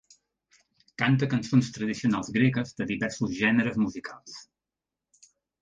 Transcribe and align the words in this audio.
Canta 1.01 1.27
cançons 1.33 1.69
tradicionals 1.75 2.33
gregues 2.39 2.73
de 2.81 2.89
diversos 2.95 3.39
gèneres 3.45 3.81
musicals. 3.85 4.39